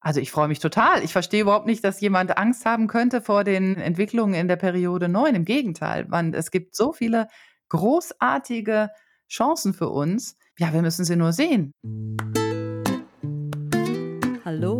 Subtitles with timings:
[0.00, 1.04] Also ich freue mich total.
[1.04, 5.08] Ich verstehe überhaupt nicht, dass jemand Angst haben könnte vor den Entwicklungen in der Periode
[5.08, 5.34] 9.
[5.34, 7.28] Im Gegenteil, man, es gibt so viele
[7.68, 8.88] großartige
[9.28, 10.36] Chancen für uns.
[10.58, 11.72] Ja, wir müssen sie nur sehen.
[14.44, 14.79] Hallo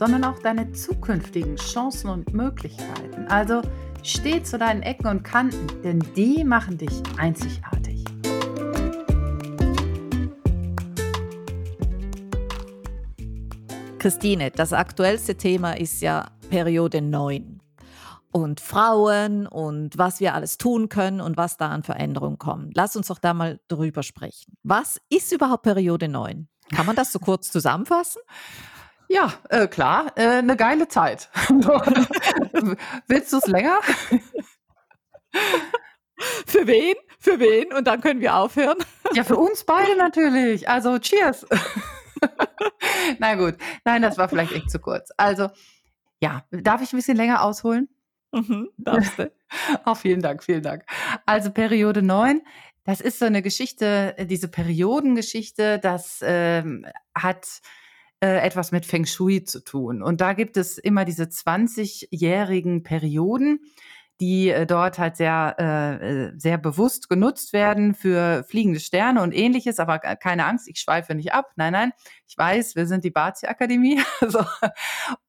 [0.00, 3.26] sondern auch deine zukünftigen Chancen und Möglichkeiten.
[3.28, 3.60] Also
[4.02, 8.02] steh zu deinen Ecken und Kanten, denn die machen dich einzigartig.
[13.98, 17.60] Christine, das aktuellste Thema ist ja Periode 9
[18.32, 22.70] und Frauen und was wir alles tun können und was da an Veränderungen kommen.
[22.72, 24.54] Lass uns doch da mal drüber sprechen.
[24.62, 26.48] Was ist überhaupt Periode 9?
[26.74, 28.22] Kann man das so kurz zusammenfassen?
[29.12, 31.28] Ja, äh, klar, äh, eine geile Zeit.
[33.08, 33.80] Willst du es länger?
[36.46, 36.94] Für wen?
[37.18, 37.72] Für wen?
[37.72, 38.78] Und dann können wir aufhören.
[39.12, 40.68] Ja, für uns beide natürlich.
[40.68, 41.44] Also, cheers.
[43.18, 45.10] Na gut, nein, das war vielleicht echt zu kurz.
[45.16, 45.48] Also,
[46.20, 47.88] ja, darf ich ein bisschen länger ausholen?
[48.30, 49.32] Mhm, darfst du.
[49.84, 50.84] Auch vielen Dank, vielen Dank.
[51.26, 52.40] Also Periode 9,
[52.84, 57.48] das ist so eine Geschichte, diese Periodengeschichte, das ähm, hat
[58.20, 60.02] äh, etwas mit Feng Shui zu tun.
[60.02, 63.60] Und da gibt es immer diese 20-jährigen Perioden
[64.20, 69.32] die äh, dort halt sehr, äh, äh, sehr bewusst genutzt werden für fliegende Sterne und
[69.32, 69.80] ähnliches.
[69.80, 71.50] Aber keine Angst, ich schweife nicht ab.
[71.56, 71.92] Nein, nein,
[72.28, 74.00] ich weiß, wir sind die Bazi-Akademie.
[74.28, 74.44] so.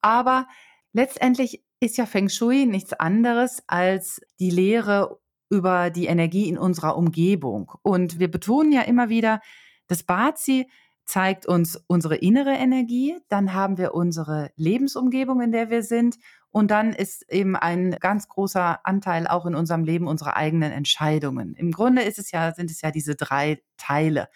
[0.02, 0.48] Aber
[0.92, 5.20] letztendlich ist ja Feng Shui nichts anderes als die Lehre
[5.50, 7.72] über die Energie in unserer Umgebung.
[7.82, 9.42] Und wir betonen ja immer wieder,
[9.88, 10.70] das Bazi
[11.06, 16.18] zeigt uns unsere innere Energie, dann haben wir unsere Lebensumgebung, in der wir sind
[16.52, 21.56] und dann ist eben ein ganz großer Anteil auch in unserem Leben unsere eigenen Entscheidungen.
[21.56, 24.28] Im Grunde ist es ja, sind es ja diese drei Teile.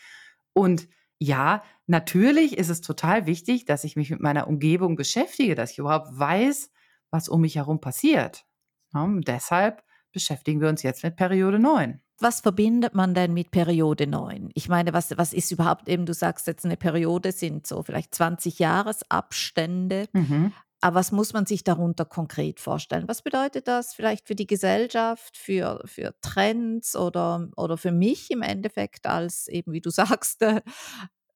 [0.53, 0.87] Und
[1.19, 5.79] ja, natürlich ist es total wichtig, dass ich mich mit meiner Umgebung beschäftige, dass ich
[5.79, 6.71] überhaupt weiß,
[7.11, 8.45] was um mich herum passiert.
[8.93, 9.83] Ja, deshalb
[10.15, 12.01] beschäftigen wir uns jetzt mit Periode 9.
[12.19, 14.49] Was verbindet man denn mit Periode 9?
[14.53, 18.15] Ich meine, was, was ist überhaupt eben, du sagst jetzt eine Periode sind so vielleicht
[18.15, 20.07] 20 Jahresabstände.
[20.13, 20.53] Mhm.
[20.79, 23.07] Aber was muss man sich darunter konkret vorstellen?
[23.07, 28.41] Was bedeutet das vielleicht für die Gesellschaft, für, für Trends oder, oder für mich im
[28.41, 30.45] Endeffekt als eben, wie du sagst,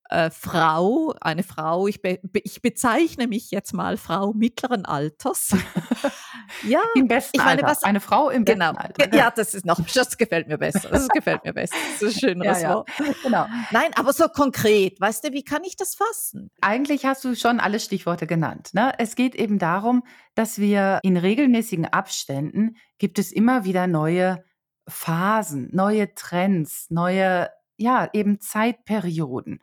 [0.09, 5.55] äh, Frau, eine Frau, ich, be, ich, bezeichne mich jetzt mal Frau mittleren Alters.
[6.67, 7.67] ja, im besten ich meine, Alter.
[7.67, 9.15] Was, eine Frau im genau, besten Alter.
[9.15, 10.89] Ja, das ist noch, das gefällt mir besser.
[10.89, 11.75] Das gefällt mir besser.
[11.93, 12.75] Das ist ein schöneres ja, ja.
[12.75, 12.89] Wort.
[13.23, 13.45] Genau.
[13.71, 16.49] Nein, aber so konkret, weißt du, wie kann ich das fassen?
[16.61, 18.69] Eigentlich hast du schon alle Stichworte genannt.
[18.73, 18.93] Ne?
[18.97, 20.03] Es geht eben darum,
[20.33, 24.43] dass wir in regelmäßigen Abständen gibt es immer wieder neue
[24.87, 29.61] Phasen, neue Trends, neue ja, eben Zeitperioden.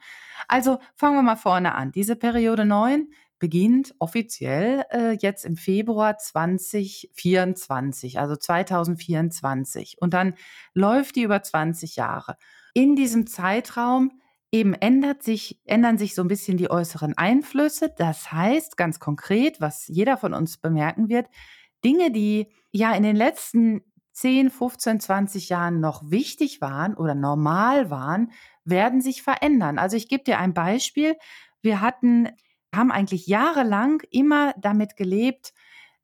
[0.49, 1.93] Also fangen wir mal vorne an.
[1.93, 9.97] Diese Periode 9 beginnt offiziell äh, jetzt im Februar 2024, also 2024.
[10.00, 10.34] Und dann
[10.72, 12.37] läuft die über 20 Jahre.
[12.72, 14.21] In diesem Zeitraum
[14.53, 17.93] eben ändert sich, ändern sich so ein bisschen die äußeren Einflüsse.
[17.97, 21.26] Das heißt ganz konkret, was jeder von uns bemerken wird,
[21.84, 23.82] Dinge, die ja in den letzten
[24.16, 28.32] 10, 15, 20 Jahren noch wichtig waren oder normal waren,
[28.65, 29.78] werden sich verändern.
[29.78, 31.16] Also ich gebe dir ein Beispiel.
[31.60, 32.31] Wir hatten,
[32.75, 35.53] haben eigentlich jahrelang immer damit gelebt,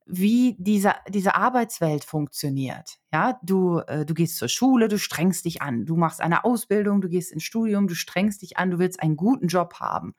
[0.05, 2.99] wie diese, diese Arbeitswelt funktioniert.
[3.11, 7.01] Ja, du, äh, du gehst zur Schule, du strengst dich an, du machst eine Ausbildung,
[7.01, 10.13] du gehst ins Studium, du strengst dich an, du willst einen guten Job haben.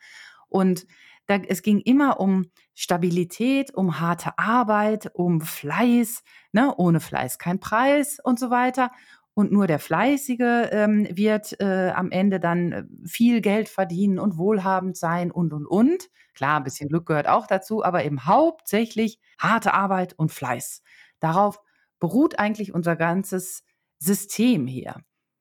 [0.49, 0.85] Und
[1.27, 6.23] da, es ging immer um Stabilität, um harte Arbeit, um Fleiß.
[6.53, 6.75] Ne?
[6.77, 8.91] Ohne Fleiß kein Preis und so weiter.
[9.35, 14.39] Und nur der Fleißige ähm, wird äh, am Ende dann äh, viel Geld verdienen und
[14.39, 16.09] wohlhabend sein und, und, und.
[16.35, 20.83] Klar, ein bisschen Glück gehört auch dazu, aber eben hauptsächlich harte Arbeit und Fleiß.
[21.19, 21.61] Darauf
[21.99, 23.65] beruht eigentlich unser ganzes
[23.99, 24.97] System hier.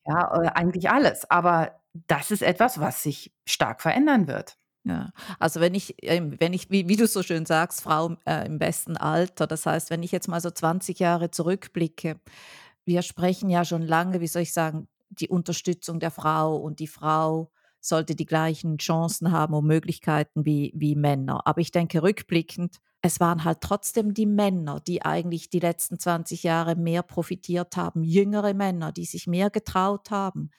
[0.07, 1.29] Ja, äh, eigentlich alles.
[1.29, 4.57] Aber das ist etwas, was sich stark verändern wird.
[4.85, 8.45] Ja, also wenn ich, ähm, wenn ich, wie, wie du so schön sagst, Frau äh,
[8.45, 12.19] im besten Alter, das heißt, wenn ich jetzt mal so 20 Jahre zurückblicke,
[12.85, 16.87] wir sprechen ja schon lange, wie soll ich sagen, die Unterstützung der Frau und die
[16.87, 17.49] Frau
[17.85, 21.45] sollte die gleichen Chancen haben und Möglichkeiten wie, wie Männer.
[21.45, 26.43] Aber ich denke, rückblickend, es waren halt trotzdem die Männer, die eigentlich die letzten 20
[26.43, 30.51] Jahre mehr profitiert haben, jüngere Männer, die sich mehr getraut haben,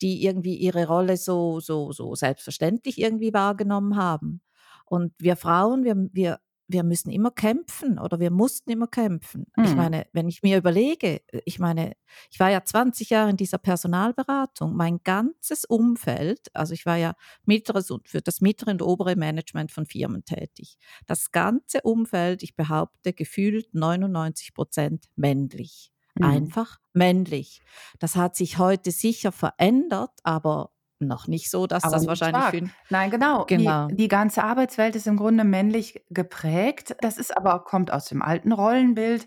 [0.00, 4.40] die irgendwie ihre Rolle so, so, so selbstverständlich irgendwie wahrgenommen haben.
[4.86, 6.40] Und wir Frauen, wir, wir
[6.72, 9.46] wir müssen immer kämpfen oder wir mussten immer kämpfen.
[9.56, 9.64] Mhm.
[9.64, 11.92] Ich meine, wenn ich mir überlege, ich meine,
[12.30, 17.14] ich war ja 20 Jahre in dieser Personalberatung, mein ganzes Umfeld, also ich war ja
[17.44, 20.76] mittleres und für das mittlere und obere Management von Firmen tätig.
[21.06, 25.92] Das ganze Umfeld, ich behaupte, gefühlt 99 Prozent männlich.
[26.14, 26.24] Mhm.
[26.24, 27.60] Einfach männlich.
[27.98, 32.54] Das hat sich heute sicher verändert, aber noch nicht so, dass Aber das wahrscheinlich stark.
[32.54, 33.44] für Nein, genau.
[33.46, 33.88] genau.
[33.88, 36.96] Die, die, ganze Arbeitswelt ist im Grunde männlich geprägt.
[37.00, 39.26] Das ist aber kommt aus dem alten Rollenbild,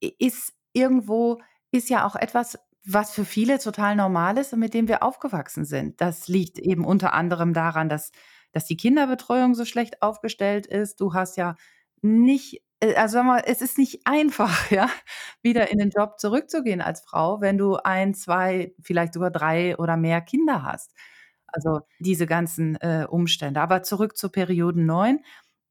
[0.00, 1.40] ist irgendwo
[1.70, 5.64] ist ja auch etwas, was für viele total normal ist und mit dem wir aufgewachsen
[5.64, 6.00] sind.
[6.00, 8.12] Das liegt eben unter anderem daran, dass
[8.52, 11.00] dass die Kinderbetreuung so schlecht aufgestellt ist.
[11.00, 11.56] Du hast ja
[12.02, 14.88] nicht äh, also sag mal, es ist nicht einfach, ja,
[15.42, 19.96] wieder in den Job zurückzugehen als Frau, wenn du ein, zwei, vielleicht sogar drei oder
[19.96, 20.92] mehr Kinder hast.
[21.54, 23.60] Also diese ganzen äh, Umstände.
[23.60, 25.20] Aber zurück zur Periode 9.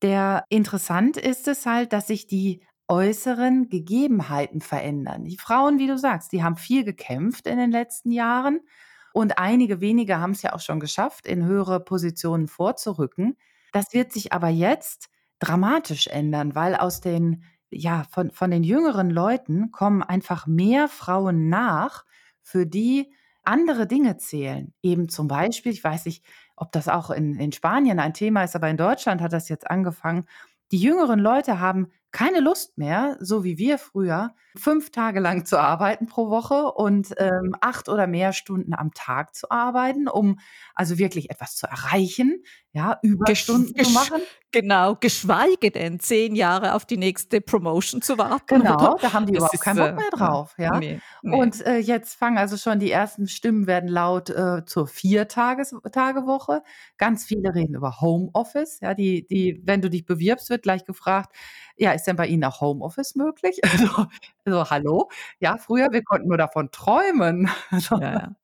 [0.01, 5.23] Der interessant ist es halt, dass sich die äußeren Gegebenheiten verändern.
[5.23, 8.59] Die Frauen, wie du sagst, die haben viel gekämpft in den letzten Jahren
[9.13, 13.37] und einige wenige haben es ja auch schon geschafft, in höhere Positionen vorzurücken.
[13.71, 15.09] Das wird sich aber jetzt
[15.39, 21.49] dramatisch ändern, weil aus den ja, von, von den jüngeren Leuten kommen einfach mehr Frauen
[21.49, 22.05] nach,
[22.41, 23.13] für die
[23.45, 24.73] andere Dinge zählen.
[24.81, 26.23] Eben zum Beispiel, ich weiß nicht,
[26.55, 29.69] ob das auch in, in Spanien ein Thema ist, aber in Deutschland hat das jetzt
[29.69, 30.25] angefangen.
[30.71, 35.59] Die jüngeren Leute haben keine Lust mehr, so wie wir früher, fünf Tage lang zu
[35.59, 40.39] arbeiten pro Woche und ähm, acht oder mehr Stunden am Tag zu arbeiten, um
[40.75, 44.21] also wirklich etwas zu erreichen, ja, Überstunden gesch zu machen.
[44.51, 48.45] Genau, geschweige denn zehn Jahre auf die nächste Promotion zu warten.
[48.45, 50.79] Genau, da haben die das überhaupt keinen Bock mehr äh, drauf, ja.
[50.79, 51.35] Nee, nee.
[51.35, 56.61] Und äh, jetzt fangen also schon die ersten Stimmen werden laut äh, zur Vier-Tage-Woche.
[56.99, 61.35] Ganz viele reden über Homeoffice, ja, die, die, wenn du dich bewirbst, wird gleich gefragt,
[61.75, 63.59] ja, ist denn bei Ihnen auch Homeoffice möglich?
[63.73, 64.07] Also,
[64.45, 65.09] also hallo?
[65.39, 67.49] Ja, früher, wir konnten nur davon träumen.
[67.91, 68.35] Ja, ja.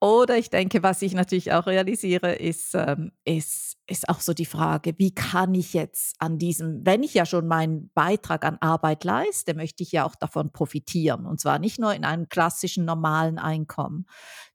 [0.00, 4.46] Oder ich denke, was ich natürlich auch realisiere, ist, ähm, ist, ist auch so die
[4.46, 9.04] Frage, wie kann ich jetzt an diesem, wenn ich ja schon meinen Beitrag an Arbeit
[9.04, 11.26] leiste, möchte ich ja auch davon profitieren.
[11.26, 14.06] Und zwar nicht nur in einem klassischen normalen Einkommen.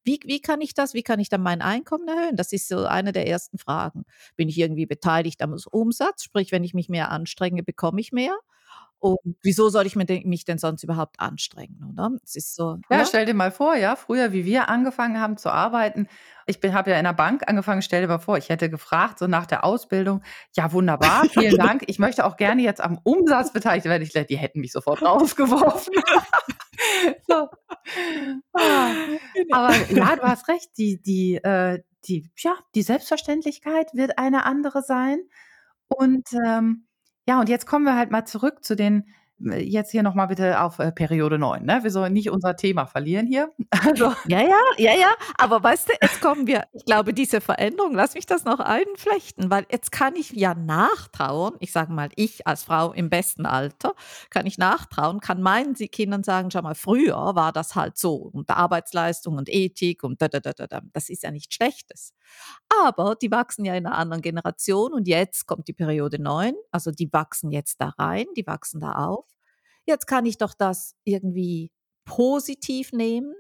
[0.03, 2.37] Wie, wie kann ich das, wie kann ich dann mein Einkommen erhöhen?
[2.37, 4.05] Das ist so eine der ersten Fragen.
[4.37, 6.23] Bin ich irgendwie beteiligt am Umsatz?
[6.23, 8.37] Sprich, wenn ich mich mehr anstrenge, bekomme ich mehr?
[8.99, 12.11] Und wieso soll ich mich denn sonst überhaupt anstrengen, oder?
[12.23, 15.37] Es ist so, ja, ja, stell dir mal vor, ja, früher, wie wir angefangen haben
[15.37, 16.07] zu arbeiten.
[16.47, 19.27] Ich habe ja in der Bank angefangen, stell dir mal vor, ich hätte gefragt, so
[19.27, 20.23] nach der Ausbildung,
[20.55, 21.83] ja, wunderbar, vielen Dank.
[21.87, 24.01] Ich möchte auch gerne jetzt am Umsatz beteiligt werden.
[24.03, 25.93] Ich die hätten mich sofort rausgeworfen.
[27.27, 27.49] so.
[29.51, 34.81] Aber ja, du hast recht, die, die, äh, die, ja, die Selbstverständlichkeit wird eine andere
[34.81, 35.19] sein.
[35.87, 36.87] Und ähm,
[37.27, 39.05] ja, und jetzt kommen wir halt mal zurück zu den
[39.39, 41.63] jetzt hier nochmal bitte auf äh, Periode 9.
[41.63, 41.79] Ne?
[41.83, 43.51] Wir sollen nicht unser Thema verlieren hier.
[43.87, 44.13] Also.
[44.27, 45.13] Ja, ja, ja, ja.
[45.37, 49.49] Aber weißt du, jetzt kommen wir, ich glaube, diese Veränderung, lass mich das noch einflechten,
[49.49, 51.53] weil jetzt kann ich ja nachtrauen.
[51.59, 53.93] Ich sage mal, ich als Frau im besten Alter
[54.29, 58.49] kann ich nachtrauen, kann meinen Kindern sagen, schau mal, früher war das halt so und
[58.49, 60.81] Arbeitsleistung und Ethik und da, da, da, da.
[60.91, 62.13] Das ist ja nichts Schlechtes.
[62.83, 66.91] Aber die wachsen ja in einer anderen Generation und jetzt kommt die Periode 9, also
[66.91, 69.26] die wachsen jetzt da rein, die wachsen da auf.
[69.87, 71.71] Jetzt kann ich doch das irgendwie
[72.05, 73.33] positiv nehmen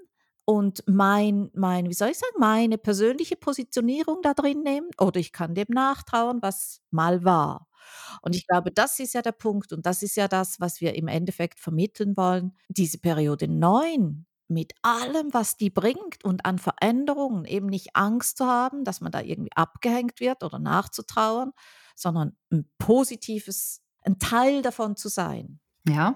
[0.45, 5.33] und mein, mein, wie soll ich sagen, meine persönliche Positionierung da drin nehmen oder ich
[5.33, 7.67] kann dem nachtrauen, was mal war.
[8.21, 10.95] Und ich glaube, das ist ja der Punkt und das ist ja das, was wir
[10.95, 12.55] im Endeffekt vermitteln wollen.
[12.69, 18.45] Diese Periode 9 mit allem, was die bringt und an Veränderungen eben nicht Angst zu
[18.45, 21.51] haben, dass man da irgendwie abgehängt wird oder nachzutrauern,
[21.95, 25.59] sondern ein positives, ein Teil davon zu sein.
[25.87, 26.15] Ja.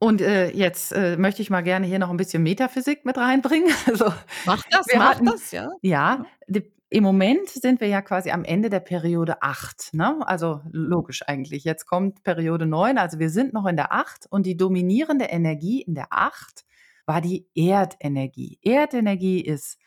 [0.00, 3.72] Und äh, jetzt äh, möchte ich mal gerne hier noch ein bisschen Metaphysik mit reinbringen.
[3.86, 4.12] Also,
[4.46, 5.70] mach das, mach hatten, das, ja.
[5.82, 9.92] Ja, die, im Moment sind wir ja quasi am Ende der Periode 8.
[9.92, 10.16] Ne?
[10.26, 11.64] Also logisch eigentlich.
[11.64, 15.82] Jetzt kommt Periode 9, also wir sind noch in der 8 und die dominierende Energie
[15.82, 16.64] in der 8
[17.04, 18.58] war die Erdenergie.
[18.62, 19.78] Erdenergie ist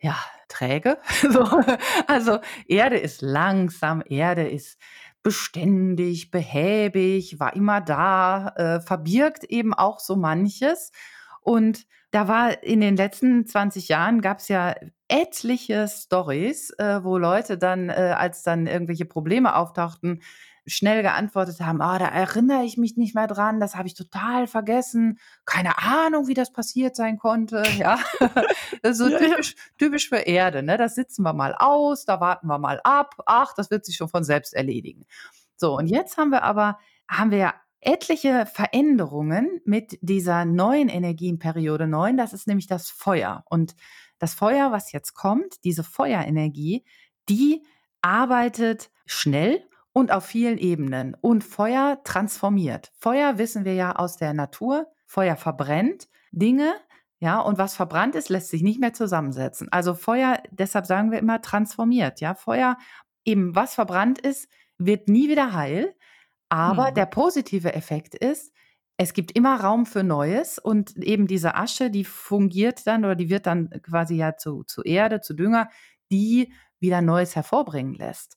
[0.00, 0.16] ja
[0.48, 0.98] träge.
[2.06, 4.78] also Erde ist langsam, Erde ist
[5.24, 10.92] beständig, behäbig, war immer da, äh, verbirgt eben auch so manches.
[11.40, 14.74] Und da war in den letzten 20 Jahren gab es ja
[15.08, 20.22] etliche Stories, äh, wo Leute dann, äh, als dann irgendwelche Probleme auftauchten,
[20.66, 24.46] schnell geantwortet haben, ah, da erinnere ich mich nicht mehr dran, das habe ich total
[24.46, 27.98] vergessen, keine Ahnung, wie das passiert sein konnte, ja.
[28.82, 30.76] Das ist so typisch, typisch für Erde, ne?
[30.76, 34.08] Das sitzen wir mal aus, da warten wir mal ab, ach, das wird sich schon
[34.08, 35.04] von selbst erledigen.
[35.56, 36.78] So, und jetzt haben wir aber,
[37.08, 43.44] haben wir ja etliche Veränderungen mit dieser neuen Energienperiode 9, das ist nämlich das Feuer.
[43.48, 43.76] Und
[44.18, 46.84] das Feuer, was jetzt kommt, diese Feuerenergie,
[47.28, 47.62] die
[48.00, 49.62] arbeitet schnell
[49.94, 51.16] und auf vielen Ebenen.
[51.22, 52.92] Und Feuer transformiert.
[52.98, 54.88] Feuer wissen wir ja aus der Natur.
[55.06, 56.74] Feuer verbrennt Dinge,
[57.20, 59.68] ja, und was verbrannt ist, lässt sich nicht mehr zusammensetzen.
[59.70, 62.34] Also Feuer, deshalb sagen wir immer transformiert, ja.
[62.34, 62.76] Feuer,
[63.24, 64.48] eben was verbrannt ist,
[64.78, 65.94] wird nie wieder heil.
[66.50, 66.94] Aber Hm.
[66.94, 68.52] der positive Effekt ist,
[68.96, 73.30] es gibt immer Raum für Neues und eben diese Asche, die fungiert dann oder die
[73.30, 75.68] wird dann quasi ja zu, zu Erde, zu Dünger,
[76.12, 78.36] die wieder Neues hervorbringen lässt.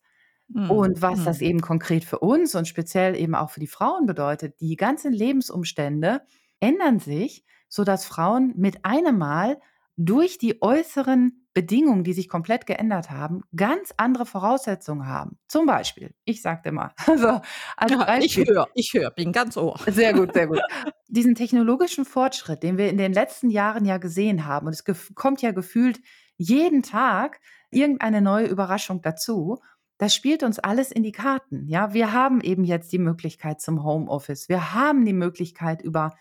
[0.54, 0.72] Hm.
[0.72, 1.48] Und was das Hm.
[1.48, 6.22] eben konkret für uns und speziell eben auch für die Frauen bedeutet, die ganzen Lebensumstände
[6.60, 9.60] ändern sich, sodass Frauen mit einem Mal
[9.98, 15.39] durch die äußeren Bedingungen, die sich komplett geändert haben, ganz andere Voraussetzungen haben.
[15.48, 17.42] Zum Beispiel, ich sagte mal, also
[17.75, 19.80] als Ja, ich Beispiel, höre, ich höre, bin ganz Ohr.
[19.86, 20.62] sehr gut, sehr gut.
[21.08, 24.84] Diesen technologischen Fortschritt, den wir in den letzten Jahren ja gesehen haben, und es
[25.16, 26.00] kommt ja gefühlt
[26.38, 27.39] jeden Tag
[27.72, 29.60] irgendeine neue Überraschung dazu,
[29.98, 31.68] das spielt uns alles in die Karten.
[31.68, 34.48] Ja, wir haben eben jetzt die Möglichkeit zum Homeoffice.
[34.48, 36.16] Wir haben die Möglichkeit über,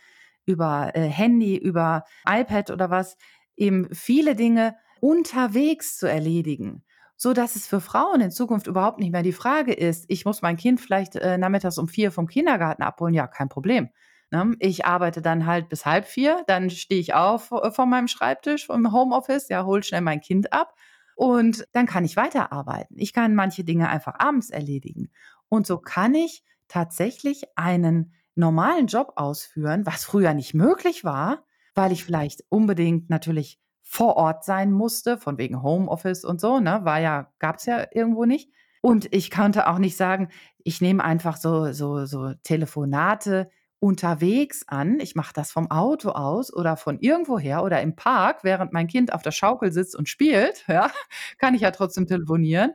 [0.47, 3.17] über äh, Handy, über iPad oder was,
[3.57, 6.83] eben viele Dinge unterwegs zu erledigen.
[7.19, 10.43] So dass es für Frauen in Zukunft überhaupt nicht mehr die Frage ist, ich muss
[10.43, 13.15] mein Kind vielleicht äh, nachmittags um vier vom Kindergarten abholen.
[13.15, 13.89] Ja, kein Problem.
[14.31, 14.55] Ne?
[14.59, 18.69] Ich arbeite dann halt bis halb vier, dann stehe ich auf äh, von meinem Schreibtisch
[18.69, 20.75] im Homeoffice, ja, hol schnell mein Kind ab
[21.17, 22.97] und dann kann ich weiterarbeiten.
[22.99, 25.11] Ich kann manche Dinge einfach abends erledigen.
[25.49, 31.45] Und so kann ich tatsächlich einen normalen Job ausführen, was früher nicht möglich war,
[31.75, 36.81] weil ich vielleicht unbedingt natürlich vor Ort sein musste, von wegen Homeoffice und so, ne?
[36.85, 38.51] War ja, gab es ja irgendwo nicht.
[38.83, 43.49] Und ich konnte auch nicht sagen, ich nehme einfach so, so, so Telefonate
[43.87, 44.99] unterwegs an.
[44.99, 49.13] Ich mache das vom Auto aus oder von irgendwoher oder im Park, während mein Kind
[49.13, 50.91] auf der Schaukel sitzt und spielt, ja,
[51.39, 52.73] kann ich ja trotzdem telefonieren.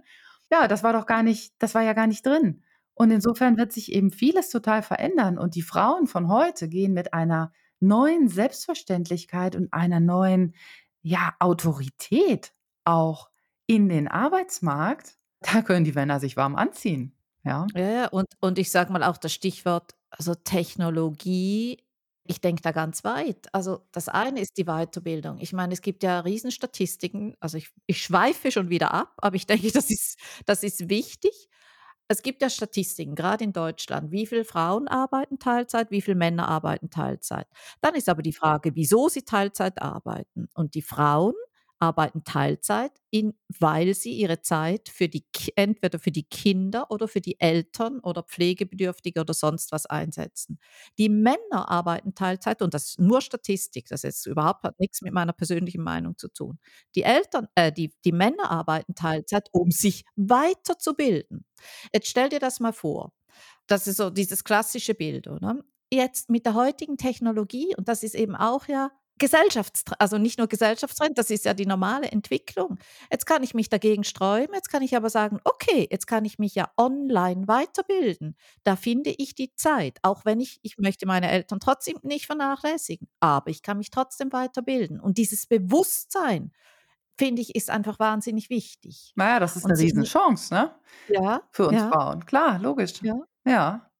[0.49, 2.63] Ja, das war doch gar nicht, das war ja gar nicht drin.
[2.93, 5.37] Und insofern wird sich eben vieles total verändern.
[5.37, 7.51] Und die Frauen von heute gehen mit einer
[7.81, 10.55] neuen Selbstverständlichkeit und einer neuen,
[11.01, 12.53] ja, Autorität
[12.85, 13.29] auch
[13.67, 15.17] in den Arbeitsmarkt.
[15.41, 17.13] Da können die Männer sich warm anziehen.
[17.43, 17.67] Ja.
[17.73, 21.77] Ja, und, und ich sage mal auch das Stichwort, also Technologie,
[22.27, 23.47] ich denke da ganz weit.
[23.53, 25.39] Also das eine ist die Weiterbildung.
[25.39, 29.47] Ich meine, es gibt ja Riesenstatistiken, also ich, ich schweife schon wieder ab, aber ich
[29.47, 31.49] denke, das ist, das ist wichtig.
[32.07, 36.47] Es gibt ja Statistiken, gerade in Deutschland, wie viele Frauen arbeiten Teilzeit, wie viele Männer
[36.49, 37.47] arbeiten Teilzeit.
[37.81, 40.49] Dann ist aber die Frage, wieso sie Teilzeit arbeiten.
[40.53, 41.35] Und die Frauen
[41.81, 47.21] arbeiten Teilzeit, in, weil sie ihre Zeit für die, entweder für die Kinder oder für
[47.21, 50.59] die Eltern oder Pflegebedürftige oder sonst was einsetzen.
[50.97, 55.13] Die Männer arbeiten Teilzeit und das ist nur Statistik, das jetzt überhaupt hat nichts mit
[55.13, 56.59] meiner persönlichen Meinung zu tun.
[56.95, 61.45] Die Eltern, äh, die, die Männer arbeiten Teilzeit, um sich weiterzubilden.
[61.93, 63.13] Jetzt stell dir das mal vor.
[63.67, 65.57] Das ist so dieses klassische Bild, oder?
[65.93, 70.47] Jetzt mit der heutigen Technologie, und das ist eben auch ja Gesellschaftstrend, also nicht nur
[70.47, 72.79] Gesellschaftstrend, das ist ja die normale Entwicklung.
[73.11, 76.39] Jetzt kann ich mich dagegen sträuben, jetzt kann ich aber sagen, okay, jetzt kann ich
[76.39, 78.35] mich ja online weiterbilden.
[78.63, 83.07] Da finde ich die Zeit, auch wenn ich, ich möchte meine Eltern trotzdem nicht vernachlässigen,
[83.19, 84.99] aber ich kann mich trotzdem weiterbilden.
[84.99, 86.51] Und dieses Bewusstsein,
[87.15, 89.13] finde ich, ist einfach wahnsinnig wichtig.
[89.15, 90.73] Naja, das ist Und eine Riesenchance, ne?
[91.09, 92.25] ja, Für uns ja, Frauen.
[92.25, 92.93] Klar, logisch.
[93.03, 93.19] ja.
[93.45, 93.90] Ja.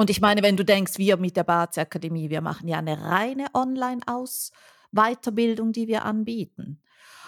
[0.00, 3.48] Und ich meine, wenn du denkst, wir mit der Bazi-Akademie, wir machen ja eine reine
[3.52, 6.80] Online-Aus-Weiterbildung, die wir anbieten.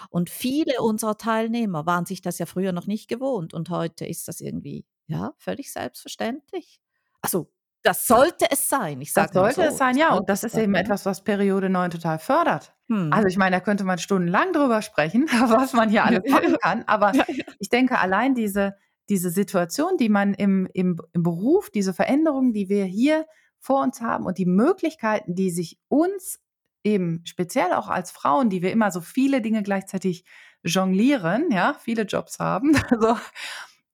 [0.09, 4.27] Und viele unserer Teilnehmer waren sich das ja früher noch nicht gewohnt und heute ist
[4.27, 6.81] das irgendwie, ja, völlig selbstverständlich.
[7.21, 7.51] Also,
[7.83, 9.01] das sollte es sein.
[9.01, 10.15] Ich Das sage mal sollte es so, sein, das ja.
[10.15, 12.73] Und das es ist eben sein, etwas, was Periode 9 total fördert.
[12.89, 13.27] Also Hm.
[13.27, 16.81] ich meine, da könnte man stundenlang drüber sprechen, was man hier alles machen kann.
[16.87, 17.43] Aber Ja, ja.
[17.59, 18.75] ich denke, allein diese,
[19.09, 23.25] diese Situation, die man im, im, im Beruf, diese Veränderungen, die wir hier
[23.59, 26.39] vor uns haben und die Möglichkeiten, die sich uns
[26.83, 30.25] eben speziell auch als Frauen, die wir immer so viele Dinge gleichzeitig
[30.63, 33.17] jonglieren, ja, viele Jobs haben, also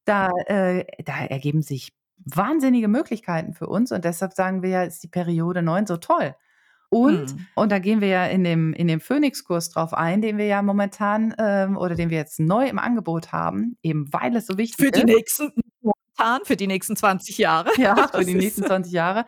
[0.05, 5.03] da, äh, da ergeben sich wahnsinnige Möglichkeiten für uns und deshalb sagen wir ja, ist
[5.03, 6.35] die Periode 9 so toll.
[6.89, 7.47] Und, mhm.
[7.55, 10.61] und da gehen wir ja in dem, in dem Phoenix-Kurs drauf ein, den wir ja
[10.61, 14.79] momentan ähm, oder den wir jetzt neu im Angebot haben, eben weil es so wichtig
[14.79, 14.95] ist.
[14.95, 17.69] Für die nächsten, momentan, für die nächsten 20 Jahre.
[17.77, 19.25] Ja, für die nächsten 20 Jahre.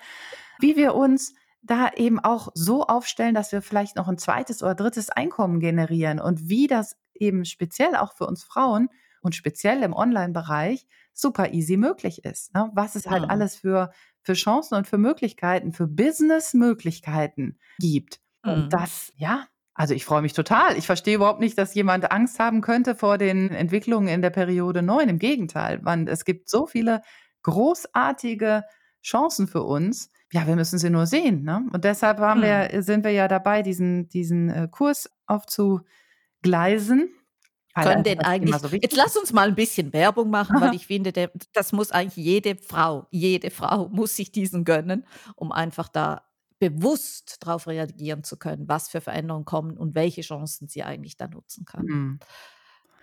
[0.60, 4.74] Wie wir uns da eben auch so aufstellen, dass wir vielleicht noch ein zweites oder
[4.74, 8.90] drittes Einkommen generieren und wie das eben speziell auch für uns Frauen
[9.22, 12.54] und speziell im Online-Bereich super easy möglich ist.
[12.56, 12.72] Ne?
[12.74, 13.30] Was es halt mhm.
[13.30, 13.92] alles für,
[14.24, 18.20] für Chancen und für Möglichkeiten, für Business-Möglichkeiten gibt.
[18.44, 18.52] Mhm.
[18.52, 20.78] Und das, ja, also ich freue mich total.
[20.78, 24.82] Ich verstehe überhaupt nicht, dass jemand Angst haben könnte vor den Entwicklungen in der Periode
[24.82, 25.10] 9.
[25.10, 27.02] Im Gegenteil, man, es gibt so viele
[27.44, 28.64] großartige
[29.02, 30.12] Chancen für uns.
[30.32, 31.44] Ja, wir müssen sie nur sehen.
[31.44, 31.66] Ne?
[31.74, 32.44] Und deshalb haben mhm.
[32.44, 37.10] wir, sind wir ja dabei, diesen, diesen äh, Kurs aufzugleisen.
[37.74, 40.68] Können denn eigentlich, so jetzt lass uns mal ein bisschen Werbung machen, Aha.
[40.68, 45.06] weil ich finde, der, das muss eigentlich jede Frau, jede Frau muss sich diesen gönnen,
[45.36, 46.24] um einfach da
[46.60, 51.28] bewusst darauf reagieren zu können, was für Veränderungen kommen und welche Chancen sie eigentlich da
[51.28, 51.86] nutzen kann.
[51.86, 52.20] Mhm.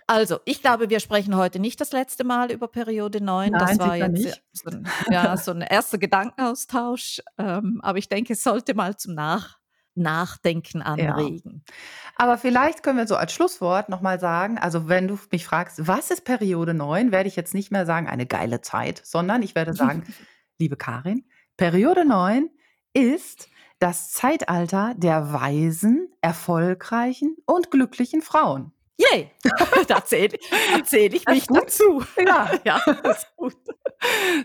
[0.07, 3.51] Also, ich glaube, wir sprechen heute nicht das letzte Mal über Periode 9.
[3.51, 7.21] Nein, das war jetzt so ein, ja, so ein erster Gedankenaustausch.
[7.37, 9.58] Ähm, aber ich denke, es sollte mal zum Nach
[9.99, 11.63] Nachdenken anregen.
[11.67, 11.73] Ja.
[12.15, 16.11] Aber vielleicht können wir so als Schlusswort nochmal sagen, also wenn du mich fragst, was
[16.11, 19.73] ist Periode 9, werde ich jetzt nicht mehr sagen, eine geile Zeit, sondern ich werde
[19.73, 20.03] sagen,
[20.59, 21.25] liebe Karin,
[21.57, 22.49] Periode 9
[22.93, 28.73] ist das Zeitalter der weisen, erfolgreichen und glücklichen Frauen.
[28.99, 29.31] Yay!
[29.87, 30.37] da erzähle
[30.75, 32.03] erzähl ich mich dazu.
[32.17, 33.55] Ja, ja, das ist gut.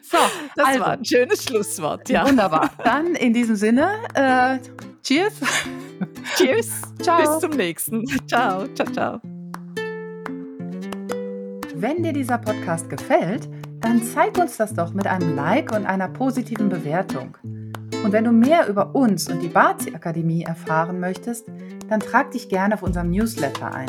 [0.02, 0.18] So,
[0.54, 2.08] das also, war ein schönes Schlusswort.
[2.08, 2.26] Ja.
[2.26, 2.70] Wunderbar.
[2.84, 4.58] Dann in diesem Sinne, äh,
[5.02, 5.34] cheers.
[6.37, 6.82] Cheers.
[7.02, 7.20] Ciao.
[7.20, 8.06] Bis zum nächsten.
[8.28, 9.20] Ciao, ciao, ciao.
[11.75, 13.49] Wenn dir dieser Podcast gefällt,
[13.80, 17.37] dann zeig uns das doch mit einem Like und einer positiven Bewertung.
[18.04, 21.46] Und wenn du mehr über uns und die Bazi Akademie erfahren möchtest,
[21.88, 23.88] dann trag dich gerne auf unserem Newsletter ein.